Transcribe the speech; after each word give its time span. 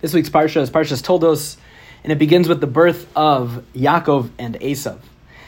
This 0.00 0.14
week's 0.14 0.30
parsha 0.30 0.62
is 0.62 0.70
Parshas 0.70 1.02
Toldos, 1.02 1.58
and 2.02 2.10
it 2.10 2.18
begins 2.18 2.48
with 2.48 2.62
the 2.62 2.66
birth 2.66 3.06
of 3.14 3.62
Yaakov 3.74 4.30
and 4.38 4.58
Esav. 4.58 4.98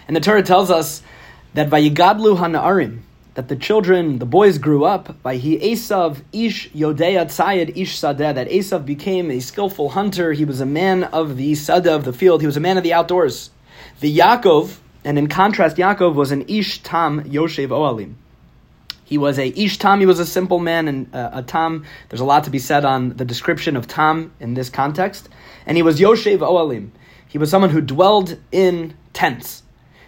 And 0.06 0.14
the 0.14 0.20
Torah 0.20 0.42
tells 0.42 0.70
us 0.70 1.02
that 1.54 1.70
Vayigadlu 1.70 2.36
Hanaarim, 2.36 3.00
that 3.32 3.48
the 3.48 3.56
children, 3.56 4.18
the 4.18 4.26
boys 4.26 4.58
grew 4.58 4.84
up, 4.84 5.22
Vayehi 5.22 5.58
Esav 5.62 6.20
Ish 6.34 6.68
Yodea 6.72 7.24
Tzayed 7.24 7.74
Ish 7.78 7.98
Sadeh, 7.98 8.34
that 8.34 8.50
Esav 8.50 8.84
became 8.84 9.30
a 9.30 9.40
skillful 9.40 9.88
hunter. 9.88 10.34
He 10.34 10.44
was 10.44 10.60
a 10.60 10.66
man 10.66 11.04
of 11.04 11.38
the 11.38 11.52
Sadeh 11.52 11.86
of 11.86 12.04
the 12.04 12.12
field. 12.12 12.42
He 12.42 12.46
was 12.46 12.58
a 12.58 12.60
man 12.60 12.76
of 12.76 12.82
the 12.82 12.92
outdoors. 12.92 13.48
The 14.00 14.18
Yaakov, 14.18 14.76
and 15.02 15.16
in 15.16 15.28
contrast, 15.28 15.78
Yaakov 15.78 16.12
was 16.12 16.30
an 16.30 16.44
Ish 16.46 16.82
Tam 16.82 17.24
Yoshev 17.24 17.68
Oalim. 17.68 18.16
He 19.12 19.18
was 19.18 19.38
a 19.38 19.48
Ish 19.48 19.76
Tam, 19.76 20.00
he 20.00 20.06
was 20.06 20.18
a 20.20 20.24
simple 20.24 20.58
man, 20.58 20.88
and 20.88 21.14
uh, 21.14 21.28
a 21.34 21.42
Tam, 21.42 21.84
there's 22.08 22.22
a 22.22 22.24
lot 22.24 22.44
to 22.44 22.50
be 22.50 22.58
said 22.58 22.86
on 22.86 23.10
the 23.10 23.26
description 23.26 23.76
of 23.76 23.86
Tam 23.86 24.32
in 24.40 24.54
this 24.54 24.70
context. 24.70 25.28
And 25.66 25.76
he 25.76 25.82
was 25.82 26.00
Yoshev 26.00 26.38
Oalim. 26.38 26.92
He 27.28 27.36
was 27.36 27.50
someone 27.50 27.68
who 27.68 27.82
dwelled 27.82 28.38
in 28.52 28.96
tents. 29.12 29.64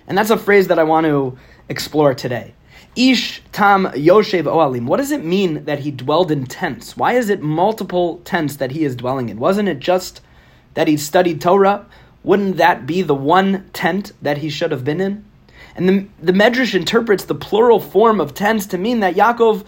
And 0.06 0.16
that's 0.16 0.30
a 0.30 0.38
phrase 0.38 0.68
that 0.68 0.78
I 0.78 0.84
want 0.84 1.04
to 1.04 1.36
explore 1.68 2.14
today. 2.14 2.54
Ish 2.96 3.42
Tam 3.52 3.88
Yoshev 3.88 4.44
Oalim. 4.44 4.86
What 4.86 4.96
does 4.96 5.10
it 5.10 5.22
mean 5.22 5.66
that 5.66 5.80
he 5.80 5.90
dwelled 5.90 6.30
in 6.30 6.46
tents? 6.46 6.96
Why 6.96 7.12
is 7.12 7.28
it 7.28 7.42
multiple 7.42 8.22
tents 8.24 8.56
that 8.56 8.70
he 8.70 8.86
is 8.86 8.96
dwelling 8.96 9.28
in? 9.28 9.38
Wasn't 9.38 9.68
it 9.68 9.80
just 9.80 10.22
that 10.72 10.88
he 10.88 10.96
studied 10.96 11.42
Torah? 11.42 11.84
Wouldn't 12.22 12.56
that 12.56 12.86
be 12.86 13.02
the 13.02 13.14
one 13.14 13.68
tent 13.74 14.12
that 14.22 14.38
he 14.38 14.48
should 14.48 14.70
have 14.70 14.82
been 14.82 15.02
in? 15.02 15.26
And 15.76 15.88
the, 15.88 16.06
the 16.20 16.32
Medrash 16.32 16.74
interprets 16.74 17.24
the 17.24 17.34
plural 17.34 17.80
form 17.80 18.20
of 18.20 18.34
tents 18.34 18.66
to 18.66 18.78
mean 18.78 19.00
that 19.00 19.16
Yaakov, 19.16 19.64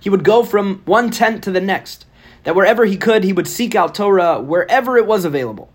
he 0.00 0.10
would 0.10 0.24
go 0.24 0.44
from 0.44 0.82
one 0.84 1.10
tent 1.10 1.44
to 1.44 1.50
the 1.50 1.60
next. 1.60 2.06
That 2.44 2.54
wherever 2.54 2.86
he 2.86 2.96
could, 2.96 3.24
he 3.24 3.32
would 3.32 3.46
seek 3.46 3.74
out 3.74 3.94
Torah 3.94 4.40
wherever 4.40 4.96
it 4.96 5.06
was 5.06 5.24
available. 5.24 5.70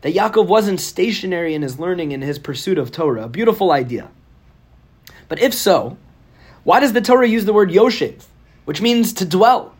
That 0.00 0.14
Yaakov 0.14 0.46
wasn't 0.46 0.80
stationary 0.80 1.54
in 1.54 1.62
his 1.62 1.78
learning 1.78 2.12
and 2.12 2.22
his 2.22 2.38
pursuit 2.38 2.78
of 2.78 2.90
Torah. 2.90 3.24
A 3.24 3.28
beautiful 3.28 3.70
idea. 3.70 4.10
But 5.28 5.40
if 5.40 5.54
so, 5.54 5.96
why 6.64 6.80
does 6.80 6.92
the 6.92 7.00
Torah 7.00 7.28
use 7.28 7.44
the 7.44 7.52
word 7.52 7.70
Yoshev, 7.70 8.24
which 8.64 8.80
means 8.80 9.12
to 9.14 9.24
dwell? 9.24 9.74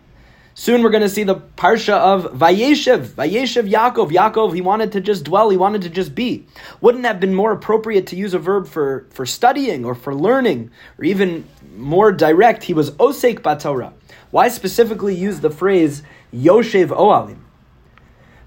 Soon 0.59 0.83
we're 0.83 0.91
going 0.91 1.05
to 1.05 1.09
see 1.09 1.23
the 1.23 1.37
parsha 1.37 1.93
of 1.93 2.33
Vayeshev, 2.33 3.11
Vayeshev 3.11 3.71
Yaakov. 3.71 4.11
Yaakov, 4.11 4.53
he 4.57 4.61
wanted 4.61 4.91
to 4.91 5.01
just 5.01 5.23
dwell, 5.23 5.51
he 5.51 5.57
wanted 5.57 5.83
to 5.83 5.89
just 5.89 6.17
be. 6.17 6.49
Wouldn't 6.81 7.05
have 7.05 7.21
been 7.21 7.33
more 7.33 7.53
appropriate 7.53 8.09
to 8.09 8.17
use 8.17 8.35
a 8.35 8.41
verb 8.41 8.67
for, 8.67 9.07
for 9.11 9.25
studying 9.25 9.85
or 9.85 9.95
for 9.95 10.13
learning, 10.13 10.73
or 10.99 11.05
even 11.05 11.47
more 11.77 12.11
direct, 12.11 12.65
he 12.65 12.75
was 12.75 12.91
Osek 12.91 13.39
Batorah. 13.39 13.93
Why 14.33 14.49
specifically 14.49 15.15
use 15.15 15.39
the 15.39 15.51
phrase 15.51 16.03
Yoshev 16.35 16.89
Oalim? 16.89 17.39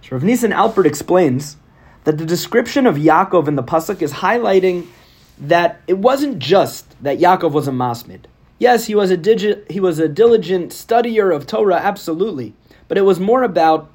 So 0.02 0.10
Rav 0.12 0.24
Nisan 0.26 0.52
Alpert 0.52 0.86
explains 0.86 1.56
that 2.04 2.18
the 2.18 2.26
description 2.26 2.88
of 2.88 2.98
Yaakov 2.98 3.48
in 3.48 3.56
the 3.56 3.64
Pasuk 3.64 4.02
is 4.02 4.12
highlighting 4.12 4.88
that 5.40 5.80
it 5.88 5.98
wasn't 5.98 6.40
just 6.40 7.02
that 7.02 7.20
Yaakov 7.20 7.54
was 7.54 7.70
a 7.70 7.72
masmid. 7.72 8.26
Yes, 8.62 8.86
he 8.86 8.94
was 8.94 9.10
a 9.10 9.18
digi- 9.18 9.72
he 9.72 9.80
was 9.80 9.98
a 9.98 10.08
diligent 10.08 10.70
studier 10.70 11.36
of 11.36 11.48
Torah, 11.48 11.78
absolutely, 11.78 12.54
but 12.88 12.96
it 12.96 13.02
was 13.02 13.20
more 13.20 13.42
about 13.42 13.90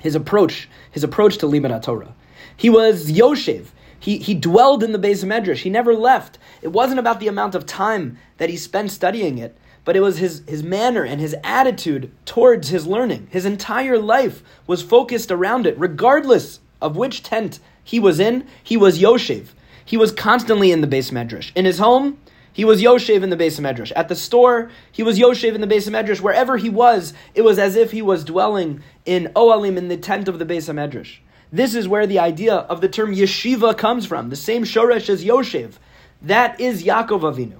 his 0.00 0.16
approach, 0.16 0.68
his 0.90 1.04
approach 1.04 1.38
to 1.38 1.46
Limud 1.46 1.80
Torah. 1.80 2.12
He 2.56 2.68
was 2.68 3.12
Yoshev. 3.12 3.66
He, 4.00 4.18
he 4.18 4.34
dwelled 4.34 4.82
in 4.82 4.90
the 4.90 4.98
Beis 4.98 5.22
Medrash. 5.22 5.58
He 5.58 5.70
never 5.70 5.94
left. 5.94 6.38
It 6.60 6.72
wasn't 6.72 6.98
about 6.98 7.20
the 7.20 7.28
amount 7.28 7.54
of 7.54 7.66
time 7.66 8.18
that 8.38 8.50
he 8.50 8.56
spent 8.56 8.90
studying 8.90 9.38
it, 9.38 9.56
but 9.84 9.94
it 9.94 10.00
was 10.00 10.18
his, 10.18 10.42
his 10.48 10.64
manner 10.64 11.04
and 11.04 11.20
his 11.20 11.36
attitude 11.44 12.10
towards 12.26 12.70
his 12.70 12.88
learning. 12.88 13.28
His 13.30 13.46
entire 13.46 13.96
life 13.96 14.42
was 14.66 14.82
focused 14.82 15.30
around 15.30 15.68
it, 15.68 15.78
regardless 15.78 16.58
of 16.82 16.96
which 16.96 17.22
tent 17.22 17.60
he 17.84 18.00
was 18.00 18.18
in. 18.18 18.44
He 18.60 18.76
was 18.76 18.98
Yoshev. 18.98 19.50
He 19.84 19.96
was 19.96 20.10
constantly 20.10 20.72
in 20.72 20.80
the 20.80 20.88
Beis 20.88 21.12
Medrash. 21.12 21.52
In 21.54 21.64
his 21.64 21.78
home, 21.78 22.18
he 22.54 22.64
was 22.64 22.80
Yoshev 22.80 23.24
in 23.24 23.30
the 23.30 23.36
Beis 23.36 23.58
Medrash. 23.58 23.90
At 23.96 24.08
the 24.08 24.14
store, 24.14 24.70
he 24.92 25.02
was 25.02 25.18
Yoshev 25.18 25.56
in 25.56 25.60
the 25.60 25.66
Beis 25.66 25.90
Medrash. 25.90 26.20
Wherever 26.20 26.56
he 26.56 26.70
was, 26.70 27.12
it 27.34 27.42
was 27.42 27.58
as 27.58 27.74
if 27.74 27.90
he 27.90 28.00
was 28.00 28.22
dwelling 28.24 28.80
in 29.04 29.32
Oalim, 29.34 29.76
in 29.76 29.88
the 29.88 29.96
tent 29.96 30.28
of 30.28 30.38
the 30.38 30.46
Beis 30.46 30.72
Medrash. 30.72 31.18
This 31.52 31.74
is 31.74 31.88
where 31.88 32.06
the 32.06 32.20
idea 32.20 32.54
of 32.54 32.80
the 32.80 32.88
term 32.88 33.12
yeshiva 33.12 33.76
comes 33.76 34.06
from, 34.06 34.30
the 34.30 34.36
same 34.36 34.62
shoresh 34.62 35.08
as 35.08 35.24
Yoshev. 35.24 35.74
That 36.22 36.60
is 36.60 36.84
Yaakov 36.84 37.22
Avinu. 37.22 37.58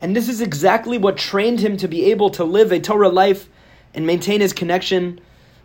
And 0.00 0.16
this 0.16 0.30
is 0.30 0.40
exactly 0.40 0.96
what 0.96 1.18
trained 1.18 1.60
him 1.60 1.76
to 1.76 1.86
be 1.86 2.10
able 2.10 2.30
to 2.30 2.44
live 2.44 2.72
a 2.72 2.80
Torah 2.80 3.10
life 3.10 3.50
and 3.94 4.06
maintain 4.06 4.40
his 4.40 4.54
connection 4.54 5.20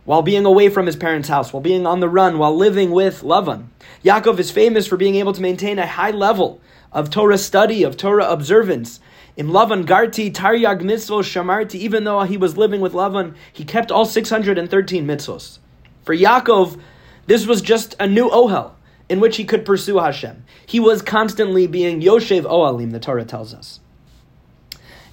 while 0.05 0.21
being 0.21 0.45
away 0.45 0.69
from 0.69 0.85
his 0.85 0.95
parents' 0.95 1.29
house, 1.29 1.53
while 1.53 1.61
being 1.61 1.85
on 1.85 1.99
the 1.99 2.09
run, 2.09 2.37
while 2.37 2.55
living 2.55 2.91
with 2.91 3.21
Lavan. 3.21 3.65
Yaakov 4.03 4.39
is 4.39 4.51
famous 4.51 4.87
for 4.87 4.97
being 4.97 5.15
able 5.15 5.33
to 5.33 5.41
maintain 5.41 5.77
a 5.77 5.85
high 5.85 6.11
level 6.11 6.59
of 6.91 7.09
Torah 7.09 7.37
study, 7.37 7.83
of 7.83 7.97
Torah 7.97 8.29
observance. 8.29 8.99
Im 9.37 9.49
Lavan 9.49 9.85
Garti, 9.85 10.31
Taryag 10.31 10.81
mitzvos 10.81 11.23
shamarti, 11.23 11.75
even 11.75 12.03
though 12.03 12.21
he 12.23 12.37
was 12.37 12.57
living 12.57 12.81
with 12.81 12.93
Lavan, 12.93 13.35
he 13.53 13.63
kept 13.63 13.91
all 13.91 14.05
613 14.05 15.05
mitzvos. 15.05 15.59
For 16.03 16.15
Yaakov, 16.15 16.79
this 17.27 17.45
was 17.45 17.61
just 17.61 17.95
a 17.99 18.07
new 18.07 18.29
ohel 18.29 18.73
in 19.07 19.19
which 19.19 19.37
he 19.37 19.45
could 19.45 19.65
pursue 19.65 19.99
Hashem. 19.99 20.43
He 20.65 20.79
was 20.79 21.01
constantly 21.01 21.67
being 21.67 22.01
Yoshev 22.01 22.43
Oalim, 22.43 22.91
the 22.91 22.99
Torah 22.99 23.25
tells 23.25 23.53
us. 23.53 23.79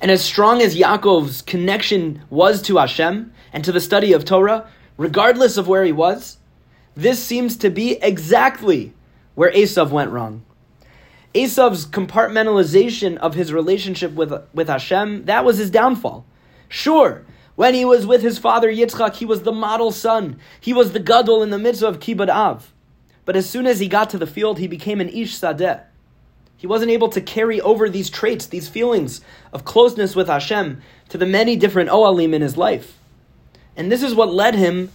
And 0.00 0.10
as 0.10 0.22
strong 0.22 0.62
as 0.62 0.76
Yaakov's 0.76 1.42
connection 1.42 2.22
was 2.30 2.62
to 2.62 2.76
Hashem 2.76 3.32
and 3.52 3.64
to 3.64 3.72
the 3.72 3.80
study 3.80 4.12
of 4.12 4.24
Torah, 4.24 4.68
regardless 4.98 5.56
of 5.56 5.66
where 5.66 5.84
he 5.84 5.92
was, 5.92 6.36
this 6.94 7.24
seems 7.24 7.56
to 7.56 7.70
be 7.70 7.92
exactly 8.02 8.92
where 9.34 9.52
Esav 9.52 9.90
went 9.90 10.10
wrong. 10.10 10.44
Esav's 11.34 11.86
compartmentalization 11.86 13.16
of 13.18 13.34
his 13.34 13.52
relationship 13.52 14.12
with, 14.12 14.34
with 14.52 14.68
Hashem, 14.68 15.24
that 15.26 15.44
was 15.44 15.58
his 15.58 15.70
downfall. 15.70 16.26
Sure, 16.68 17.24
when 17.54 17.74
he 17.74 17.84
was 17.84 18.06
with 18.06 18.22
his 18.22 18.38
father 18.38 18.70
Yitzchak, 18.70 19.14
he 19.14 19.24
was 19.24 19.42
the 19.42 19.52
model 19.52 19.92
son. 19.92 20.38
He 20.60 20.72
was 20.72 20.92
the 20.92 21.00
gadol 21.00 21.42
in 21.42 21.50
the 21.50 21.58
midst 21.58 21.82
of 21.82 22.00
kibbud 22.00 22.28
av. 22.28 22.72
But 23.24 23.36
as 23.36 23.48
soon 23.48 23.66
as 23.66 23.78
he 23.78 23.88
got 23.88 24.10
to 24.10 24.18
the 24.18 24.26
field, 24.26 24.58
he 24.58 24.66
became 24.66 25.00
an 25.00 25.08
ish 25.08 25.36
sadeh. 25.36 25.82
He 26.56 26.66
wasn't 26.66 26.90
able 26.90 27.08
to 27.10 27.20
carry 27.20 27.60
over 27.60 27.88
these 27.88 28.10
traits, 28.10 28.46
these 28.46 28.68
feelings 28.68 29.20
of 29.52 29.64
closeness 29.64 30.16
with 30.16 30.26
Hashem 30.26 30.82
to 31.10 31.18
the 31.18 31.26
many 31.26 31.54
different 31.54 31.90
oalim 31.90 32.32
in 32.32 32.42
his 32.42 32.56
life. 32.56 32.97
And 33.78 33.90
this 33.90 34.02
is 34.02 34.14
what 34.14 34.34
led 34.34 34.54
him 34.54 34.90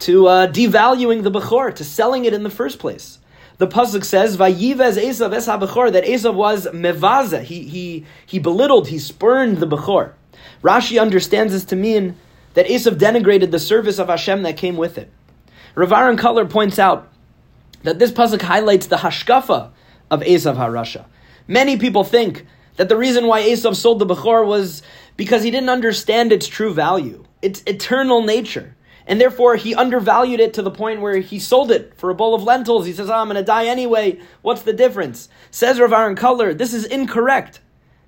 to 0.00 0.26
uh, 0.26 0.46
devaluing 0.48 1.22
the 1.22 1.30
Bechor, 1.30 1.72
to 1.76 1.84
selling 1.84 2.24
it 2.24 2.34
in 2.34 2.42
the 2.42 2.50
first 2.50 2.80
place. 2.80 3.18
The 3.58 3.68
pasuk 3.68 4.04
says, 4.04 4.36
"Vayivez 4.36 5.00
Esav 5.00 5.32
es 5.32 5.46
habechor," 5.46 5.92
that 5.92 6.04
Esav 6.04 6.34
was 6.34 6.66
mevaza. 6.66 7.42
He 7.42 7.62
he 7.62 8.04
he 8.26 8.40
belittled, 8.40 8.88
he 8.88 8.98
spurned 8.98 9.58
the 9.58 9.66
bechor. 9.66 10.14
Rashi 10.62 11.00
understands 11.00 11.52
this 11.52 11.64
to 11.66 11.76
mean 11.76 12.16
that 12.54 12.66
Esav 12.66 12.96
denigrated 12.96 13.52
the 13.52 13.60
service 13.60 14.00
of 14.00 14.08
Hashem 14.08 14.42
that 14.42 14.56
came 14.56 14.76
with 14.76 14.98
it. 14.98 15.08
Rav 15.76 15.92
Aaron 15.92 16.16
Kotler 16.16 16.50
points 16.50 16.80
out 16.80 17.08
that 17.84 18.00
this 18.00 18.10
pasuk 18.10 18.42
highlights 18.42 18.88
the 18.88 18.96
hashkafa 18.96 19.70
of 20.10 20.20
Esav 20.22 20.56
Harasha. 20.56 21.04
Many 21.46 21.76
people 21.76 22.02
think 22.02 22.46
that 22.76 22.88
the 22.88 22.96
reason 22.96 23.28
why 23.28 23.42
Esav 23.42 23.76
sold 23.76 24.00
the 24.00 24.06
bechor 24.06 24.44
was 24.44 24.82
because 25.16 25.44
he 25.44 25.52
didn't 25.52 25.68
understand 25.68 26.32
its 26.32 26.48
true 26.48 26.74
value, 26.74 27.24
its 27.44 27.62
eternal 27.66 28.22
nature. 28.22 28.74
And 29.06 29.20
therefore, 29.20 29.56
he 29.56 29.74
undervalued 29.74 30.40
it 30.40 30.54
to 30.54 30.62
the 30.62 30.70
point 30.70 31.02
where 31.02 31.18
he 31.18 31.38
sold 31.38 31.70
it 31.70 31.92
for 31.98 32.08
a 32.08 32.14
bowl 32.14 32.34
of 32.34 32.42
lentils. 32.42 32.86
He 32.86 32.92
says, 32.94 33.10
oh, 33.10 33.14
I'm 33.14 33.26
going 33.26 33.36
to 33.36 33.42
die 33.42 33.66
anyway. 33.66 34.18
What's 34.40 34.62
the 34.62 34.72
difference? 34.72 35.28
Says 35.50 35.78
Rav 35.78 35.92
Aaron 35.92 36.16
Kotler, 36.16 36.56
this 36.56 36.72
is 36.72 36.86
incorrect. 36.86 37.60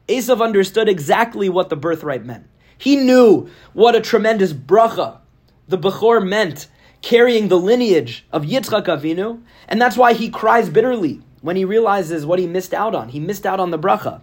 Esav 0.08 0.40
understood 0.42 0.88
exactly 0.88 1.50
what 1.50 1.68
the 1.68 1.76
birthright 1.76 2.24
meant. 2.24 2.46
He 2.78 2.96
knew 2.96 3.50
what 3.74 3.94
a 3.94 4.00
tremendous 4.00 4.52
bracha 4.54 5.18
the 5.68 5.78
Bechor 5.78 6.26
meant, 6.26 6.68
carrying 7.02 7.48
the 7.48 7.58
lineage 7.58 8.24
of 8.32 8.44
Yitzchak 8.44 8.86
Avinu, 8.86 9.42
and 9.68 9.82
that's 9.82 9.96
why 9.96 10.12
he 10.12 10.30
cries 10.30 10.70
bitterly 10.70 11.20
when 11.40 11.56
he 11.56 11.64
realizes 11.64 12.24
what 12.24 12.38
he 12.38 12.46
missed 12.46 12.72
out 12.72 12.94
on. 12.94 13.08
He 13.08 13.20
missed 13.20 13.44
out 13.44 13.60
on 13.60 13.70
the 13.70 13.78
bracha. 13.78 14.22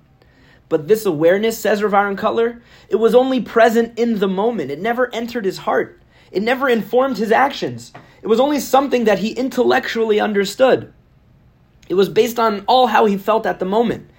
But 0.74 0.88
this 0.88 1.06
awareness, 1.06 1.56
says 1.56 1.84
Rav 1.84 1.94
Aaron 1.94 2.18
Kotler, 2.18 2.60
it 2.90 2.96
was 2.96 3.14
only 3.14 3.40
present 3.40 4.00
in 4.00 4.18
the 4.18 4.28
moment. 4.28 4.72
It 4.72 4.82
never 4.82 5.14
entered 5.14 5.46
his 5.46 5.60
heart. 5.60 6.02
It 6.32 6.42
never 6.42 6.68
informed 6.68 7.20
his 7.20 7.32
actions. 7.32 7.94
It 8.24 8.28
was 8.28 8.40
only 8.40 8.60
something 8.60 9.04
that 9.04 9.20
he 9.20 9.34
intellectually 9.34 10.20
understood. 10.20 10.92
It 11.90 11.94
was 11.94 12.10
based 12.10 12.40
on 12.40 12.66
all 12.68 12.88
how 12.88 13.06
he 13.06 13.18
felt 13.18 13.46
at 13.46 13.60
the 13.60 13.66
moment. 13.66 14.10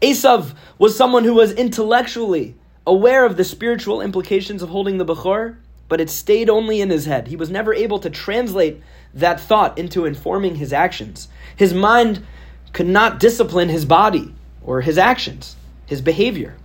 Esav 0.00 0.54
was 0.78 0.96
someone 0.96 1.24
who 1.24 1.34
was 1.34 1.50
intellectually 1.50 2.54
aware 2.86 3.26
of 3.26 3.36
the 3.36 3.42
spiritual 3.42 4.00
implications 4.00 4.62
of 4.62 4.68
holding 4.68 4.98
the 4.98 5.04
Bechor, 5.04 5.56
but 5.88 6.00
it 6.00 6.08
stayed 6.08 6.48
only 6.48 6.80
in 6.80 6.90
his 6.90 7.06
head. 7.06 7.26
He 7.26 7.34
was 7.34 7.50
never 7.50 7.74
able 7.74 7.98
to 7.98 8.10
translate 8.10 8.80
that 9.12 9.40
thought 9.40 9.76
into 9.76 10.04
informing 10.04 10.54
his 10.54 10.72
actions. 10.72 11.26
His 11.56 11.74
mind 11.74 12.24
could 12.72 12.86
not 12.86 13.18
discipline 13.18 13.70
his 13.70 13.84
body 13.84 14.32
or 14.62 14.82
his 14.82 14.98
actions, 14.98 15.56
his 15.86 16.02
behavior. 16.02 16.56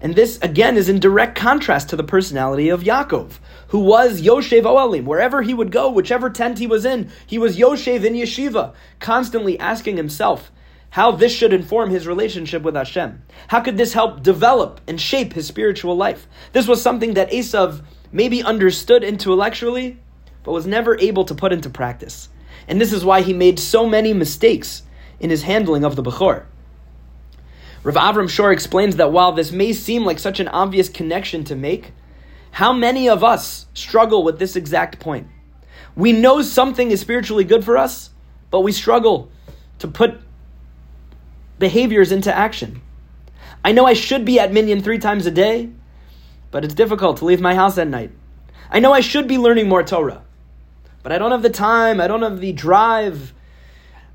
And 0.00 0.16
this, 0.16 0.38
again, 0.42 0.76
is 0.76 0.88
in 0.88 0.98
direct 0.98 1.36
contrast 1.36 1.88
to 1.90 1.96
the 1.96 2.02
personality 2.02 2.68
of 2.68 2.82
Yaakov, 2.82 3.38
who 3.68 3.78
was 3.78 4.20
Yoshev 4.20 4.62
Oalim. 4.62 5.04
Wherever 5.04 5.42
he 5.42 5.54
would 5.54 5.70
go, 5.70 5.90
whichever 5.90 6.28
tent 6.28 6.58
he 6.58 6.66
was 6.66 6.84
in, 6.84 7.10
he 7.24 7.38
was 7.38 7.56
Yoshev 7.56 8.04
in 8.04 8.14
yeshiva, 8.14 8.74
constantly 8.98 9.58
asking 9.60 9.96
himself 9.96 10.50
how 10.90 11.12
this 11.12 11.32
should 11.32 11.52
inform 11.52 11.88
his 11.88 12.06
relationship 12.06 12.62
with 12.62 12.74
Hashem. 12.74 13.22
How 13.48 13.60
could 13.60 13.78
this 13.78 13.94
help 13.94 14.22
develop 14.22 14.80
and 14.86 15.00
shape 15.00 15.32
his 15.32 15.46
spiritual 15.46 15.96
life? 15.96 16.26
This 16.52 16.66
was 16.66 16.82
something 16.82 17.14
that 17.14 17.30
Esav 17.30 17.82
maybe 18.10 18.42
understood 18.42 19.04
intellectually, 19.04 19.98
but 20.42 20.52
was 20.52 20.66
never 20.66 20.98
able 20.98 21.24
to 21.24 21.34
put 21.34 21.52
into 21.52 21.70
practice. 21.70 22.28
And 22.68 22.80
this 22.80 22.92
is 22.92 23.04
why 23.04 23.22
he 23.22 23.32
made 23.32 23.58
so 23.58 23.86
many 23.86 24.12
mistakes 24.12 24.82
in 25.18 25.30
his 25.30 25.44
handling 25.44 25.84
of 25.84 25.96
the 25.96 26.02
Bechor. 26.02 26.44
Rav 27.84 27.96
Avram 27.96 28.28
Schorr 28.28 28.52
explains 28.52 28.96
that 28.96 29.10
while 29.10 29.32
this 29.32 29.50
may 29.50 29.72
seem 29.72 30.04
like 30.04 30.20
such 30.20 30.38
an 30.38 30.48
obvious 30.48 30.88
connection 30.88 31.42
to 31.44 31.56
make, 31.56 31.92
how 32.52 32.72
many 32.72 33.08
of 33.08 33.24
us 33.24 33.66
struggle 33.74 34.22
with 34.22 34.38
this 34.38 34.54
exact 34.54 35.00
point? 35.00 35.26
We 35.96 36.12
know 36.12 36.42
something 36.42 36.90
is 36.90 37.00
spiritually 37.00 37.44
good 37.44 37.64
for 37.64 37.76
us, 37.76 38.10
but 38.50 38.60
we 38.60 38.70
struggle 38.70 39.30
to 39.80 39.88
put 39.88 40.20
behaviors 41.58 42.12
into 42.12 42.34
action. 42.34 42.80
I 43.64 43.72
know 43.72 43.86
I 43.86 43.94
should 43.94 44.24
be 44.24 44.38
at 44.38 44.52
Minyan 44.52 44.80
three 44.80 44.98
times 44.98 45.26
a 45.26 45.30
day, 45.30 45.70
but 46.50 46.64
it's 46.64 46.74
difficult 46.74 47.16
to 47.18 47.24
leave 47.24 47.40
my 47.40 47.54
house 47.54 47.78
at 47.78 47.88
night. 47.88 48.12
I 48.70 48.78
know 48.78 48.92
I 48.92 49.00
should 49.00 49.26
be 49.26 49.38
learning 49.38 49.68
more 49.68 49.82
Torah, 49.82 50.22
but 51.02 51.10
I 51.10 51.18
don't 51.18 51.32
have 51.32 51.42
the 51.42 51.50
time, 51.50 52.00
I 52.00 52.06
don't 52.06 52.22
have 52.22 52.40
the 52.40 52.52
drive. 52.52 53.34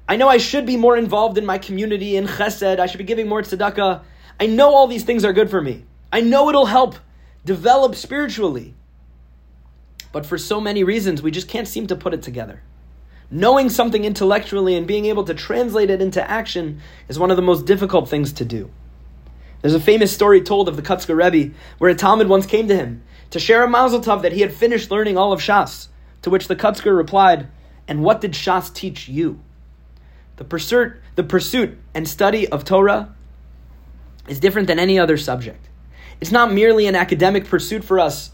I 0.09 0.15
know 0.15 0.29
I 0.29 0.37
should 0.37 0.65
be 0.65 0.77
more 0.77 0.95
involved 0.95 1.37
in 1.37 1.45
my 1.45 1.57
community 1.57 2.15
in 2.15 2.27
chesed, 2.27 2.79
I 2.79 2.85
should 2.85 2.97
be 2.97 3.03
giving 3.03 3.27
more 3.27 3.41
tzedakah. 3.41 4.03
I 4.39 4.45
know 4.45 4.73
all 4.73 4.87
these 4.87 5.03
things 5.03 5.25
are 5.25 5.33
good 5.33 5.49
for 5.49 5.61
me. 5.61 5.83
I 6.13 6.21
know 6.21 6.47
it'll 6.47 6.67
help 6.67 6.95
develop 7.43 7.95
spiritually. 7.95 8.73
But 10.13 10.25
for 10.25 10.37
so 10.37 10.61
many 10.61 10.83
reasons, 10.83 11.21
we 11.21 11.31
just 11.31 11.49
can't 11.49 11.67
seem 11.67 11.87
to 11.87 11.95
put 11.95 12.13
it 12.13 12.21
together. 12.21 12.63
Knowing 13.29 13.69
something 13.69 14.05
intellectually 14.05 14.75
and 14.75 14.87
being 14.87 15.05
able 15.05 15.25
to 15.25 15.33
translate 15.33 15.89
it 15.89 16.01
into 16.01 16.29
action 16.29 16.79
is 17.09 17.19
one 17.19 17.29
of 17.29 17.35
the 17.35 17.43
most 17.43 17.65
difficult 17.65 18.07
things 18.07 18.31
to 18.31 18.45
do. 18.45 18.71
There's 19.61 19.73
a 19.73 19.79
famous 19.79 20.13
story 20.13 20.41
told 20.41 20.69
of 20.69 20.77
the 20.77 20.81
Kotzker 20.81 21.17
Rebbe 21.17 21.53
where 21.79 21.91
a 21.91 21.95
talmid 21.95 22.27
once 22.27 22.45
came 22.45 22.69
to 22.69 22.75
him 22.75 23.03
to 23.31 23.39
share 23.39 23.63
a 23.63 23.69
mazel 23.69 23.99
tov 23.99 24.21
that 24.21 24.31
he 24.31 24.41
had 24.41 24.53
finished 24.53 24.89
learning 24.89 25.17
all 25.17 25.33
of 25.33 25.41
Shas, 25.41 25.89
to 26.21 26.29
which 26.29 26.47
the 26.47 26.55
Kotzker 26.55 26.95
replied, 26.95 27.49
And 27.87 28.01
what 28.01 28.21
did 28.21 28.31
Shas 28.31 28.73
teach 28.73 29.09
you? 29.09 29.41
The 30.37 30.45
pursuit, 30.45 30.93
the 31.15 31.23
pursuit 31.23 31.77
and 31.93 32.07
study 32.07 32.47
of 32.47 32.63
Torah 32.63 33.13
is 34.27 34.39
different 34.39 34.67
than 34.67 34.79
any 34.79 34.97
other 34.97 35.17
subject. 35.17 35.67
It's 36.21 36.31
not 36.31 36.53
merely 36.53 36.87
an 36.87 36.95
academic 36.95 37.45
pursuit 37.45 37.83
for 37.83 37.99
us, 37.99 38.31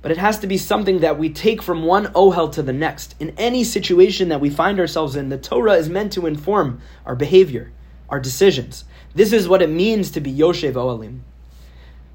but 0.00 0.10
it 0.10 0.18
has 0.18 0.38
to 0.40 0.46
be 0.46 0.58
something 0.58 1.00
that 1.00 1.18
we 1.18 1.30
take 1.30 1.60
from 1.62 1.82
one 1.82 2.06
ohel 2.08 2.52
to 2.52 2.62
the 2.62 2.72
next. 2.72 3.14
In 3.18 3.34
any 3.36 3.64
situation 3.64 4.28
that 4.28 4.40
we 4.40 4.50
find 4.50 4.78
ourselves 4.78 5.16
in, 5.16 5.28
the 5.28 5.38
Torah 5.38 5.74
is 5.74 5.88
meant 5.88 6.12
to 6.12 6.26
inform 6.26 6.80
our 7.04 7.16
behavior, 7.16 7.72
our 8.08 8.20
decisions. 8.20 8.84
This 9.14 9.32
is 9.32 9.48
what 9.48 9.62
it 9.62 9.70
means 9.70 10.10
to 10.12 10.20
be 10.20 10.32
Yoshev 10.32 10.74
Ohalim. 10.74 11.20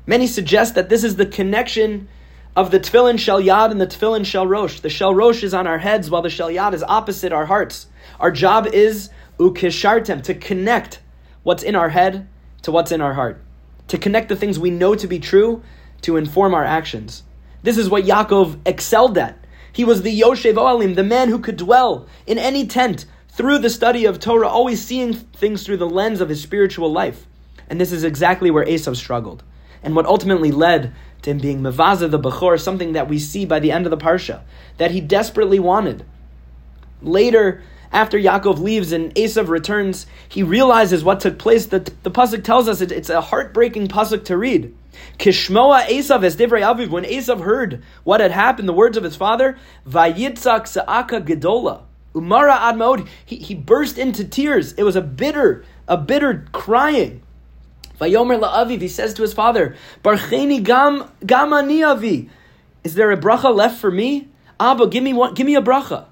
Many 0.05 0.27
suggest 0.27 0.75
that 0.75 0.89
this 0.89 1.03
is 1.03 1.15
the 1.15 1.25
connection 1.25 2.07
of 2.55 2.71
the 2.71 2.79
Tefillin 2.79 3.17
Shel 3.17 3.41
Yad 3.41 3.71
and 3.71 3.81
the 3.81 3.87
Tefillin 3.87 4.25
Shel 4.25 4.45
Rosh. 4.45 4.79
The 4.79 4.89
Shel 4.89 5.13
Rosh 5.13 5.43
is 5.43 5.53
on 5.53 5.65
our 5.65 5.79
heads 5.79 6.09
while 6.09 6.21
the 6.21 6.29
Shel 6.29 6.49
Yad 6.49 6.73
is 6.73 6.83
opposite 6.83 7.33
our 7.33 7.45
hearts. 7.45 7.87
Our 8.19 8.31
job 8.31 8.67
is 8.67 9.09
ukishartem, 9.37 10.21
to 10.23 10.33
connect 10.33 10.99
what's 11.43 11.63
in 11.63 11.75
our 11.75 11.89
head 11.89 12.27
to 12.61 12.71
what's 12.71 12.91
in 12.91 13.01
our 13.01 13.13
heart 13.13 13.43
to 13.87 13.97
connect 13.97 14.29
the 14.29 14.35
things 14.35 14.57
we 14.57 14.71
know 14.71 14.95
to 14.95 15.07
be 15.07 15.19
true 15.19 15.61
to 16.01 16.17
inform 16.17 16.53
our 16.53 16.65
actions. 16.65 17.23
This 17.61 17.77
is 17.77 17.89
what 17.89 18.03
Yaakov 18.03 18.59
excelled 18.65 19.17
at. 19.17 19.37
He 19.71 19.85
was 19.85 20.01
the 20.01 20.19
Yoshev 20.19 20.55
Oalim, 20.55 20.95
the 20.95 21.03
man 21.03 21.29
who 21.29 21.39
could 21.39 21.57
dwell 21.57 22.07
in 22.27 22.37
any 22.37 22.67
tent 22.67 23.05
through 23.29 23.59
the 23.59 23.69
study 23.69 24.05
of 24.05 24.19
Torah, 24.19 24.47
always 24.47 24.83
seeing 24.83 25.13
things 25.13 25.63
through 25.63 25.77
the 25.77 25.89
lens 25.89 26.21
of 26.21 26.29
his 26.29 26.41
spiritual 26.41 26.91
life. 26.91 27.25
And 27.69 27.79
this 27.79 27.91
is 27.91 28.03
exactly 28.03 28.51
where 28.51 28.65
Esav 28.65 28.95
struggled. 28.95 29.43
And 29.81 29.95
what 29.95 30.05
ultimately 30.05 30.51
led 30.51 30.93
to 31.23 31.31
him 31.31 31.39
being 31.39 31.61
Mevaza 31.61 32.09
the 32.09 32.19
Bechor, 32.19 32.59
something 32.59 32.93
that 32.93 33.09
we 33.09 33.17
see 33.17 33.45
by 33.45 33.59
the 33.59 33.71
end 33.71 33.85
of 33.85 33.89
the 33.89 33.97
Parsha, 33.97 34.41
that 34.77 34.91
he 34.91 35.01
desperately 35.01 35.59
wanted. 35.59 36.05
Later, 37.01 37.63
after 37.93 38.17
Yaakov 38.17 38.57
leaves 38.57 38.91
and 38.91 39.13
Esav 39.15 39.47
returns, 39.47 40.07
he 40.27 40.41
realizes 40.41 41.03
what 41.03 41.19
took 41.19 41.37
place. 41.37 41.67
The, 41.67 41.79
the 42.01 42.11
pasuk 42.11 42.43
tells 42.43 42.67
us 42.67 42.81
it, 42.81 42.91
it's 42.91 43.09
a 43.09 43.21
heartbreaking 43.21 43.87
pasuk 43.87 44.25
to 44.25 44.37
read. 44.37 44.75
Kishmoa 45.19 45.85
Esav 45.85 46.23
es 46.23 46.35
divrei 46.35 46.61
aviv. 46.61 46.89
When 46.89 47.03
Esav 47.03 47.41
heard 47.41 47.83
what 48.03 48.19
had 48.19 48.31
happened, 48.31 48.67
the 48.67 48.73
words 48.73 48.97
of 48.97 49.03
his 49.03 49.15
father, 49.15 49.57
vayitzak 49.87 50.67
saaka 50.67 51.21
gedola. 51.21 51.83
Umara 52.15 52.57
admod, 52.57 53.07
he, 53.25 53.37
he 53.37 53.55
burst 53.55 53.97
into 53.97 54.23
tears. 54.23 54.73
It 54.73 54.83
was 54.83 54.95
a 54.95 55.01
bitter, 55.01 55.63
a 55.87 55.97
bitter 55.97 56.45
crying. 56.51 57.21
Vayomer 57.99 58.41
la'aviv, 58.41 58.81
he 58.81 58.87
says 58.87 59.13
to 59.13 59.21
his 59.21 59.33
father, 59.33 59.75
Barcheni 60.03 60.63
gam, 60.63 61.09
gam 61.25 61.53
avi. 61.53 62.29
Is 62.83 62.95
there 62.95 63.11
a 63.11 63.17
bracha 63.17 63.53
left 63.53 63.79
for 63.79 63.91
me? 63.91 64.29
Abba, 64.59 64.87
give 64.87 65.03
me 65.03 65.13
one, 65.13 65.33
give 65.35 65.45
me 65.45 65.55
a 65.55 65.61
bracha. 65.61 66.05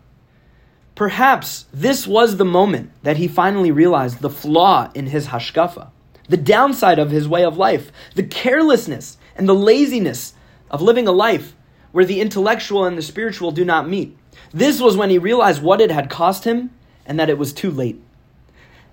Perhaps 1.02 1.66
this 1.74 2.06
was 2.06 2.38
the 2.38 2.46
moment 2.46 2.92
that 3.02 3.18
he 3.18 3.28
finally 3.28 3.72
realized 3.72 4.20
the 4.20 4.30
flaw 4.30 4.92
in 4.94 5.08
his 5.08 5.30
hashkafa, 5.30 5.90
the 6.30 6.38
downside 6.38 7.00
of 7.00 7.10
his 7.10 7.28
way 7.28 7.44
of 7.44 7.58
life, 7.58 7.92
the 8.14 8.22
carelessness 8.22 9.18
and 9.36 9.50
the 9.50 9.56
laziness 9.56 10.36
of 10.70 10.80
living 10.80 11.08
a 11.08 11.12
life 11.12 11.56
where 11.92 12.06
the 12.06 12.22
intellectual 12.22 12.86
and 12.86 13.00
the 13.00 13.02
spiritual 13.02 13.50
do 13.50 13.66
not 13.66 13.90
meet. 13.90 14.16
This 14.54 14.80
was 14.80 14.96
when 14.96 15.10
he 15.10 15.18
realized 15.18 15.64
what 15.64 15.82
it 15.82 15.90
had 15.90 16.08
cost 16.08 16.44
him 16.44 16.70
and 17.04 17.20
that 17.20 17.32
it 17.32 17.40
was 17.40 17.52
too 17.52 17.72
late. 17.72 18.00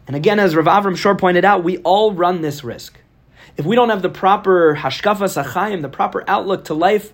And 0.06 0.16
again, 0.16 0.40
as 0.40 0.56
Rav 0.56 0.64
Avram 0.64 0.96
Schorr 0.96 1.18
pointed 1.18 1.44
out, 1.44 1.62
we 1.62 1.76
all 1.80 2.14
run 2.14 2.40
this 2.40 2.64
risk. 2.64 2.98
If 3.58 3.66
we 3.66 3.76
don't 3.76 3.90
have 3.90 4.00
the 4.00 4.08
proper 4.08 4.76
hashkafas 4.76 5.44
chayim, 5.52 5.82
the 5.82 5.90
proper 5.90 6.24
outlook 6.26 6.64
to 6.64 6.72
life, 6.72 7.12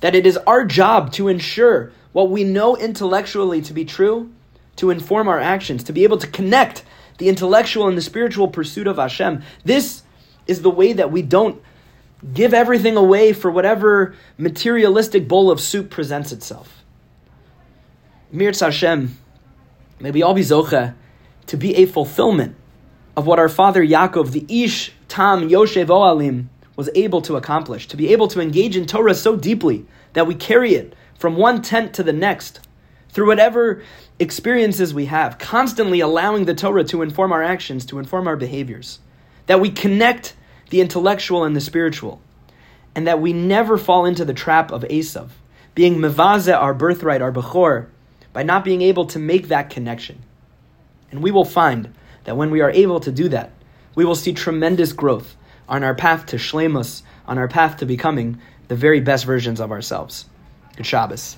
that 0.00 0.14
it 0.14 0.26
is 0.26 0.36
our 0.38 0.64
job 0.64 1.12
to 1.12 1.28
ensure 1.28 1.92
what 2.12 2.30
we 2.30 2.44
know 2.44 2.76
intellectually 2.76 3.62
to 3.62 3.72
be 3.72 3.84
true 3.84 4.30
to 4.76 4.90
inform 4.90 5.28
our 5.28 5.38
actions, 5.38 5.84
to 5.84 5.92
be 5.92 6.04
able 6.04 6.16
to 6.16 6.26
connect 6.26 6.84
the 7.18 7.28
intellectual 7.28 7.86
and 7.86 7.98
the 7.98 8.02
spiritual 8.02 8.48
pursuit 8.48 8.86
of 8.86 8.96
Hashem. 8.96 9.42
This 9.62 10.02
is 10.46 10.62
the 10.62 10.70
way 10.70 10.94
that 10.94 11.12
we 11.12 11.20
don't 11.20 11.62
give 12.32 12.54
everything 12.54 12.96
away 12.96 13.34
for 13.34 13.50
whatever 13.50 14.14
materialistic 14.38 15.28
bowl 15.28 15.50
of 15.50 15.60
soup 15.60 15.90
presents 15.90 16.32
itself. 16.32 16.82
Mirz 18.32 18.60
Hashem, 18.60 19.18
may 19.98 20.10
we 20.10 20.22
all 20.22 20.34
be 20.34 20.42
zocha 20.42 20.94
to 21.46 21.56
be 21.56 21.76
a 21.76 21.84
fulfillment 21.84 22.56
of 23.16 23.26
what 23.26 23.38
our 23.38 23.48
father 23.48 23.84
Yaakov, 23.84 24.32
the 24.32 24.46
Ish 24.48 24.92
Tam 25.08 25.48
Yoshev 25.48 25.86
Oalim, 25.86 26.46
was 26.80 26.88
able 26.94 27.20
to 27.20 27.36
accomplish, 27.36 27.86
to 27.88 27.96
be 27.98 28.10
able 28.10 28.26
to 28.26 28.40
engage 28.40 28.74
in 28.74 28.86
Torah 28.86 29.14
so 29.14 29.36
deeply 29.36 29.84
that 30.14 30.26
we 30.26 30.34
carry 30.34 30.72
it 30.72 30.94
from 31.14 31.36
one 31.36 31.60
tent 31.60 31.92
to 31.92 32.02
the 32.02 32.10
next, 32.10 32.58
through 33.10 33.26
whatever 33.26 33.82
experiences 34.18 34.94
we 34.94 35.04
have, 35.04 35.36
constantly 35.36 36.00
allowing 36.00 36.46
the 36.46 36.54
Torah 36.54 36.84
to 36.84 37.02
inform 37.02 37.32
our 37.32 37.42
actions, 37.42 37.84
to 37.84 37.98
inform 37.98 38.26
our 38.26 38.34
behaviors, 38.34 38.98
that 39.44 39.60
we 39.60 39.68
connect 39.68 40.34
the 40.70 40.80
intellectual 40.80 41.44
and 41.44 41.54
the 41.54 41.60
spiritual, 41.60 42.22
and 42.94 43.06
that 43.06 43.20
we 43.20 43.34
never 43.34 43.76
fall 43.76 44.06
into 44.06 44.24
the 44.24 44.32
trap 44.32 44.72
of 44.72 44.80
Esav, 44.84 45.28
being 45.74 45.96
mevaze 45.96 46.50
our 46.50 46.72
birthright, 46.72 47.20
our 47.20 47.30
bechor, 47.30 47.88
by 48.32 48.42
not 48.42 48.64
being 48.64 48.80
able 48.80 49.04
to 49.04 49.18
make 49.18 49.48
that 49.48 49.68
connection. 49.68 50.22
And 51.10 51.22
we 51.22 51.30
will 51.30 51.44
find 51.44 51.92
that 52.24 52.38
when 52.38 52.50
we 52.50 52.62
are 52.62 52.70
able 52.70 53.00
to 53.00 53.12
do 53.12 53.28
that, 53.28 53.52
we 53.94 54.06
will 54.06 54.14
see 54.14 54.32
tremendous 54.32 54.94
growth 54.94 55.36
on 55.70 55.84
our 55.84 55.94
path 55.94 56.26
to 56.26 56.36
shlemus, 56.36 57.02
on 57.26 57.38
our 57.38 57.48
path 57.48 57.78
to 57.78 57.86
becoming 57.86 58.40
the 58.68 58.76
very 58.76 59.00
best 59.00 59.24
versions 59.24 59.60
of 59.60 59.70
ourselves. 59.70 60.26
Good 60.76 60.84
Shabbos. 60.84 61.36